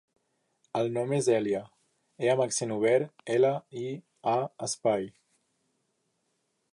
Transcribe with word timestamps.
El 0.79 0.87
nom 0.95 1.11
és 1.17 1.27
Èlia: 1.33 1.59
e 2.25 2.31
amb 2.33 2.41
accent 2.45 2.73
obert, 2.77 3.13
ela, 3.35 3.53
i, 3.85 3.87
a, 4.35 4.37
espai. 4.69 5.09